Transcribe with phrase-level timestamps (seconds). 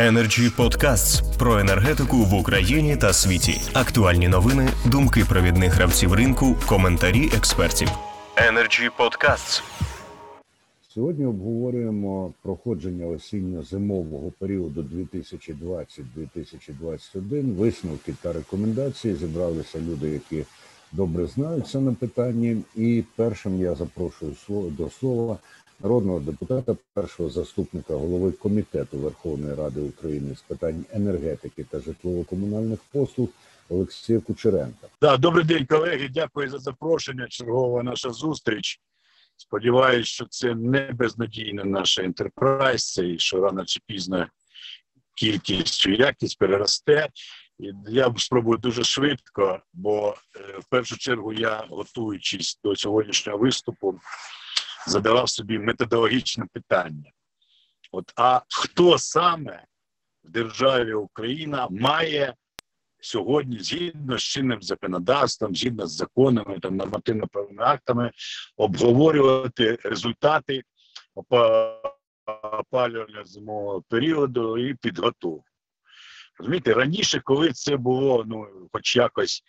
[0.00, 3.60] Energy Podcasts про енергетику в Україні та світі.
[3.74, 7.88] Актуальні новини, думки провідних гравців ринку, коментарі експертів.
[8.36, 9.62] Energy Podcasts.
[10.88, 19.14] Сьогодні обговорюємо проходження осінньо-зимового періоду 2020-2021, висновки та рекомендації.
[19.14, 20.44] Зібралися люди, які
[20.92, 22.62] добре знаються на питанні.
[22.76, 24.34] І першим я запрошую
[24.78, 25.38] до слова
[25.82, 33.28] народного депутата, першого заступника голови комітету Верховної Ради України з питань енергетики та житлово-комунальних послуг
[33.68, 34.88] Олексія Кучеренка.
[35.02, 36.08] Да, добрий день, колеги.
[36.14, 37.26] Дякую за запрошення.
[37.28, 38.80] Чергова наша зустріч.
[39.36, 44.26] Сподіваюсь, що це не безнадійна наша інтерпрайз, і що рано чи пізно
[45.16, 47.08] кількість чи якість переросте.
[47.88, 54.00] Я спробую дуже швидко, бо е, в першу чергу я, готуючись до сьогоднішнього виступу,
[54.86, 57.10] задавав собі методологічне питання:
[57.92, 59.64] от а хто саме
[60.24, 62.34] в державі Україна має
[63.00, 68.10] сьогодні, згідно з чинним законодавством, згідно з законами та нормативно-правовими актами,
[68.56, 70.62] обговорювати результати
[72.52, 75.44] опалювального зимового періоду і підготовку?
[76.38, 79.42] Розумієте, раніше, коли це було, ну хоч якось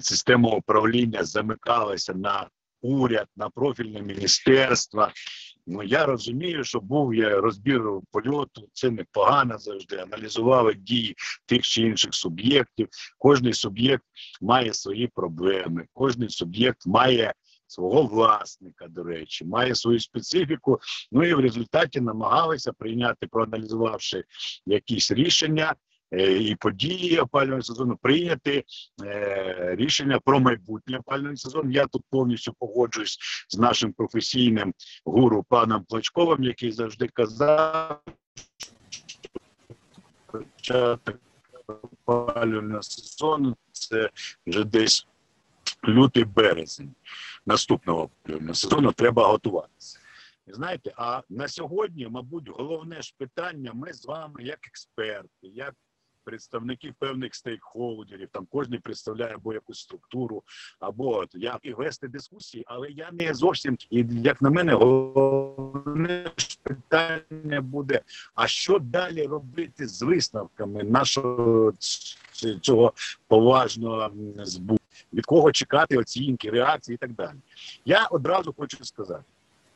[0.00, 2.48] система управління замикалася на
[2.82, 5.08] уряд, на профільне міністерство.
[5.66, 9.96] Ну я розумію, що був я розбір польоту, це непогано завжди.
[9.96, 11.14] Аналізували дії
[11.46, 12.88] тих чи інших суб'єктів.
[13.18, 14.04] Кожний суб'єкт
[14.40, 17.34] має свої проблеми, кожний суб'єкт має.
[17.70, 20.80] Свого власника, до речі, має свою специфіку.
[21.12, 24.24] Ну і в результаті намагалися прийняти, проаналізувавши
[24.66, 25.74] якісь рішення,
[26.12, 28.64] і події опалювального сезону прийняти
[29.04, 31.72] е, рішення про майбутнє опалювальний сезон.
[31.72, 38.00] Я тут повністю погоджуюсь з нашим професійним гуру паном Плачковим, який завжди казав,
[40.26, 41.16] початок
[42.06, 44.10] опалювального сезону це
[44.46, 45.06] вже десь
[45.88, 46.94] лютий березень
[47.46, 48.92] наступного опалювального сезону.
[48.92, 49.98] Треба готуватися.
[50.46, 55.74] Знаєте, а на сьогодні, мабуть, головне ж питання: ми з вами, як експерти, як
[56.28, 60.42] представників певних стейкхолдерів, там кожен представляє або якусь структуру,
[60.80, 66.30] або як і вести дискусії, але я не зовсім і як на мене, головне
[66.62, 68.00] питання буде:
[68.34, 71.72] а що далі робити з висновками нашого
[72.60, 72.92] цього
[73.28, 74.78] поважного збу?
[75.12, 77.36] Від кого чекати оцінки, реакції і так далі?
[77.84, 79.24] Я одразу хочу сказати: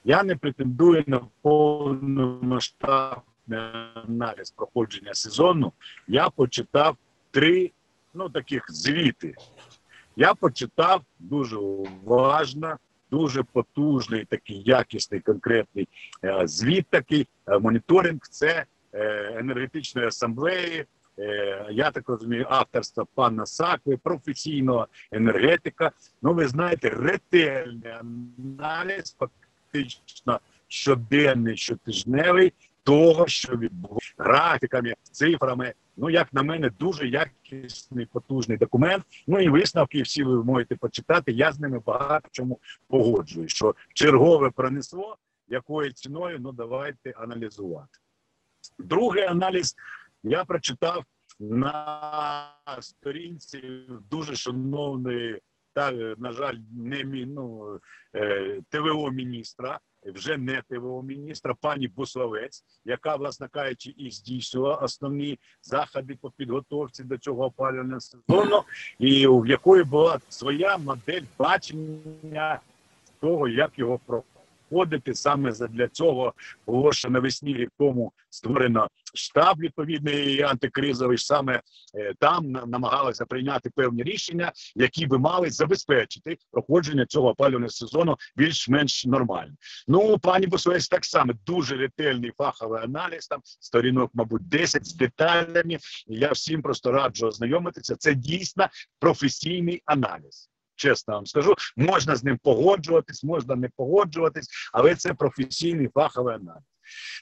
[0.04, 3.20] я не претендую на повномасштаб
[3.58, 5.72] аналіз проходження сезону,
[6.08, 6.96] я почитав
[7.30, 7.70] три
[8.14, 9.34] ну таких звіти.
[10.16, 12.76] Я почитав дуже уважно,
[13.10, 15.88] дуже потужний, такий якісний конкретний
[16.24, 16.86] е, звіт.
[16.90, 20.86] Такий е, моніторинг це е, енергетичної асамблеї.
[21.18, 25.90] Е, я так розумію, авторства пана Сакви, професійного енергетика.
[26.22, 27.92] Ну, ви знаєте, ретельний
[28.58, 32.52] аналіз, фактично щоденний, щотижневий
[32.84, 35.74] того, що відбувається графіками, цифрами.
[35.96, 39.04] Ну, як на мене, дуже якісний потужний документ.
[39.26, 41.32] Ну і висновки всі ви можете почитати.
[41.32, 45.16] Я з ними багато чому погоджуюсь, що чергове пронесло,
[45.48, 47.98] якою ціною ну давайте аналізувати.
[48.78, 49.76] Другий аналіз
[50.22, 51.04] я прочитав
[51.40, 52.48] на
[52.80, 53.62] сторінці
[54.10, 55.40] дуже шановної,
[55.72, 57.78] та на жаль, не ну,
[58.14, 59.80] е, ТВО міністра
[60.10, 67.04] вже не ТВО міністра, пані Буславець, яка, власне кажучи, і здійснювала основні заходи по підготовці
[67.04, 68.62] до цього опалювального сезону,
[68.98, 72.60] і в якої була своя модель бачення
[73.20, 74.00] того, як його
[74.72, 76.34] проходити саме для цього
[76.66, 77.70] було ще навесні рік
[78.30, 81.60] створено штаб відповідний антикризовий саме
[81.94, 89.06] е, там намагалися прийняти певні рішення, які би мали забезпечити проходження цього опалювального сезону більш-менш
[89.06, 89.52] нормально.
[89.88, 93.26] Ну пані Босовець так само дуже ретельний фаховий аналіз.
[93.26, 95.78] Там сторінок, мабуть, 10 з деталями.
[96.06, 97.96] Я всім просто раджу ознайомитися.
[97.96, 98.66] Це дійсно
[99.00, 100.51] професійний аналіз.
[100.82, 106.62] Чесно вам скажу, можна з ним погоджуватись, можна не погоджуватись, але це професійний фаховий аналіз.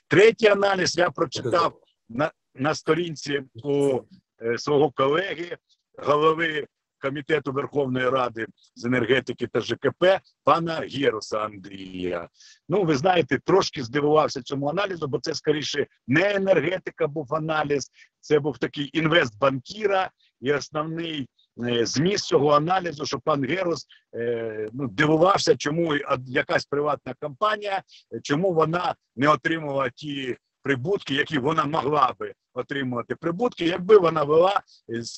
[0.09, 4.01] Третій аналіз я прочитав на на сторінці у
[4.43, 5.57] е, свого колеги,
[5.99, 6.67] голови
[6.99, 10.05] комітету Верховної Ради з енергетики та ЖКП
[10.45, 12.29] пана Геруса Андрія.
[12.69, 17.91] Ну, ви знаєте, трошки здивувався цьому аналізу, бо це скоріше не енергетика був аналіз,
[18.21, 20.11] це був такий інвест банкіра
[20.41, 21.29] і основний.
[21.69, 25.95] Е, зміст цього аналізу, що пан Герус е, ну, дивувався, чому
[26.27, 27.83] якась приватна компанія,
[28.23, 34.61] чому вона не отримувала ті прибутки, які вона могла би отримувати прибутки, якби вона вела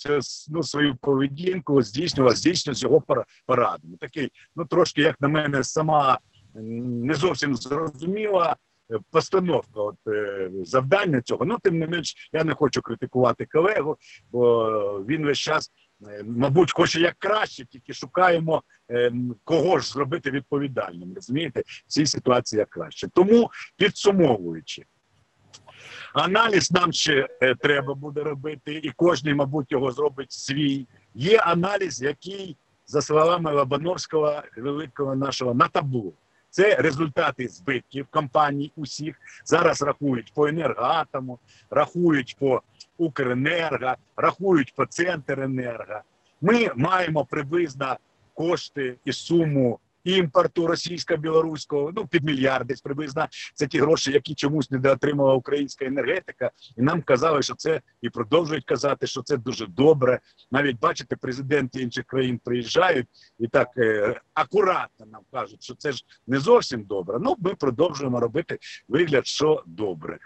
[0.08, 3.96] е, ну, свою поведінку, здійснювала здійснювала з його пора- порадами.
[4.00, 6.18] Такий, ну трошки, як на мене, сама
[6.54, 8.56] не зовсім зрозуміла
[9.10, 9.96] постановка от,
[10.66, 11.44] завдання цього.
[11.44, 13.96] Ну, тим не менш, я не хочу критикувати колегу,
[14.30, 15.70] бо він весь час,
[16.24, 19.12] мабуть, хоче як краще, тільки шукаємо е,
[19.44, 21.12] кого ж зробити відповідальним.
[21.14, 23.08] Розумієте, в цій ситуації як краще.
[23.08, 24.84] Тому підсумовуючи.
[26.14, 30.86] Аналіз нам ще е, треба буде робити, і кожен, мабуть, його зробить свій.
[31.14, 32.56] Є аналіз, який,
[32.86, 36.12] за словами Лобановського, великого нашого на табло.
[36.50, 39.16] Це результати збитків компаній усіх.
[39.44, 41.38] Зараз рахують по енергоатому,
[41.70, 42.62] рахують по
[42.98, 46.00] Укренерго, рахують по Центренерго.
[46.40, 47.96] Ми маємо приблизно
[48.34, 53.26] кошти і суму імпорту російсько-білоруського, ну під мільярд десь приблизно.
[53.54, 58.10] Це ті гроші, які чомусь не отримала українська енергетика, і нам казали, що це і
[58.10, 60.20] продовжують казати, що це дуже добре.
[60.50, 63.06] Навіть бачите, президенти інших країн приїжджають
[63.38, 67.18] і так е, акуратно нам кажуть, що це ж не зовсім добре.
[67.20, 68.58] Ну ми продовжуємо робити
[68.88, 70.18] вигляд, що добре.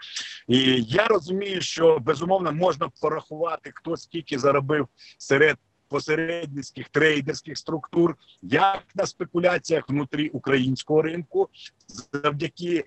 [0.47, 4.87] І я розумію, що безумовно можна порахувати, хто скільки заробив
[5.17, 5.57] серед
[5.89, 11.49] посередницьких трейдерських структур, як на спекуляціях внутрі українського ринку,
[12.13, 12.85] завдяки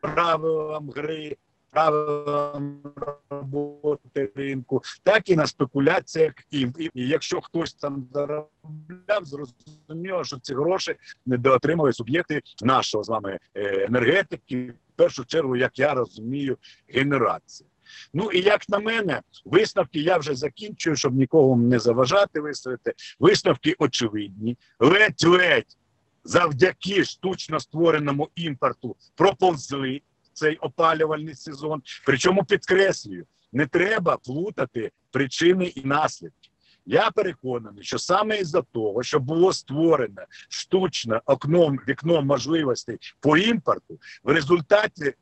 [0.00, 1.36] правилам гри,
[1.70, 2.82] правилам
[3.30, 6.32] роботи ринку, так і на спекуляціях.
[6.50, 10.96] І, і, якщо хтось там заробляв, зрозуміло, що ці гроші
[11.26, 16.58] недоотримали суб'єкти нашого з вами е, енергетики, в першу чергу, як я розумію,
[16.88, 17.68] генерації.
[18.14, 22.94] Ну і як на мене, висновки я вже закінчую, щоб нікого не заважати виставити.
[23.18, 24.58] Висновки очевидні.
[24.78, 25.76] Ледь-ледь
[26.24, 30.02] завдяки штучно створеному імпорту проповзли
[30.32, 31.82] цей опалювальний сезон.
[32.06, 36.50] Причому підкреслюю, не треба плутати причини і наслідки.
[36.86, 43.98] Я переконаний, що саме із-за того, що було створено штучно окном вікном можливостей по імпорту,
[44.22, 45.14] в результаті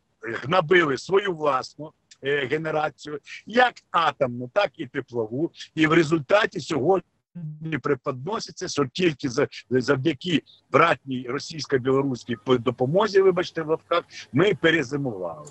[0.49, 1.93] набили свою власну
[2.23, 5.51] генерацію, як атомну, так і теплову.
[5.75, 14.05] І в результаті сьогодні преподноситься, що тільки за, завдяки братній російсько-білоруській допомозі, вибачте, в лапках,
[14.33, 15.49] ми перезимували.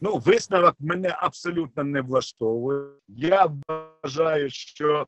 [0.00, 2.86] Ну, висновок мене абсолютно не влаштовує.
[3.08, 5.06] Я вважаю, що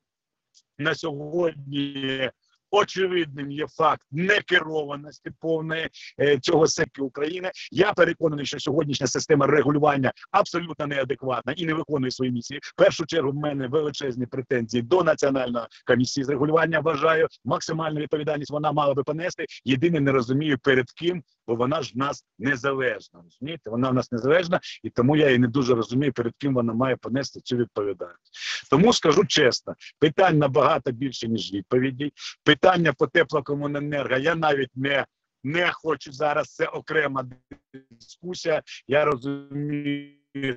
[0.78, 2.30] на сьогодні
[2.70, 5.88] очевидним є факт некерованості повної
[6.20, 7.50] е, цього сектору України.
[7.72, 12.60] Я переконаний, що сьогоднішня система регулювання абсолютно неадекватна і не виконує свої місії.
[12.62, 16.80] В першу чергу в мене величезні претензії до національної комісії з регулювання.
[16.80, 19.46] Вважаю максимальну відповідальність вона мала би понести.
[19.64, 23.20] Єдине не розумію перед ким, бо вона ж в нас незалежна.
[23.24, 26.72] Розумієте, вона в нас незалежна, і тому я і не дуже розумію, перед ким вона
[26.72, 28.66] має понести цю відповідальність.
[28.70, 32.12] Тому скажу чесно, питань набагато більше ніж відповідей.
[32.44, 35.06] Питання по теплокомуненерго я навіть не,
[35.44, 36.54] не хочу зараз.
[36.54, 37.24] Це окрема
[37.90, 38.62] дискусія.
[38.88, 40.56] Я розумію.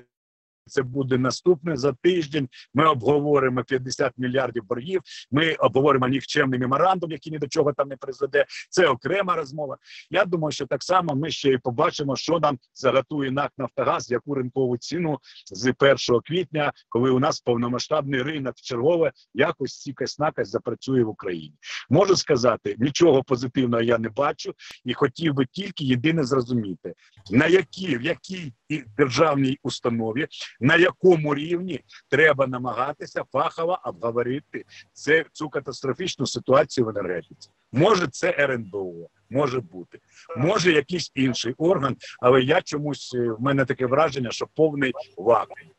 [0.70, 2.48] Це буде наступне за тиждень.
[2.74, 5.00] Ми обговоримо 50 мільярдів боргів.
[5.30, 8.44] Ми обговоримо нікчемний меморандум, який ні до чого там не призведе.
[8.70, 9.76] Це окрема розмова.
[10.10, 14.34] Я думаю, що так само ми ще й побачимо, що нам заготує НАК Нафтогаз, яку
[14.34, 15.18] ринкову ціну
[15.52, 21.54] з 1 квітня, коли у нас повномасштабний ринок чергове якось сікась накась запрацює в Україні.
[21.90, 24.54] Можу сказати, нічого позитивного я не бачу,
[24.84, 26.94] і хотів би тільки єдине зрозуміти,
[27.30, 28.52] на якій в якій
[28.96, 30.26] державній установі,
[30.60, 37.50] на якому рівні треба намагатися фахово обговорити це цю катастрофічну ситуацію в енергетиці.
[37.72, 39.98] Може, це РНБО, може бути,
[40.36, 45.70] може якийсь інший орган, але я чомусь е, в мене таке враження, що повний вакуум.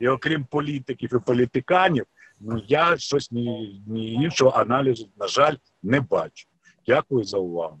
[0.00, 2.04] І окрім політиків і політиканів,
[2.40, 6.46] ну я щось ні, ні іншого аналізу, на жаль, не бачу.
[6.86, 7.78] Дякую за увагу.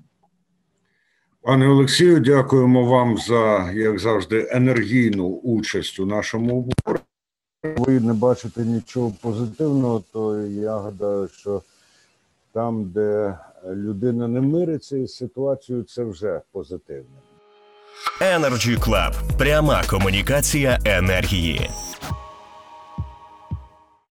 [1.42, 7.04] Пане Олексію, дякуємо вам за, як завжди, енергійну участь у нашому обговоренні.
[7.62, 11.62] Ви не бачите нічого позитивного, то я гадаю, що
[12.52, 13.38] там, де
[13.72, 17.16] людина не мириться із ситуацією, це вже позитивно.
[18.20, 19.38] Energy Club.
[19.38, 21.70] Пряма комунікація енергії.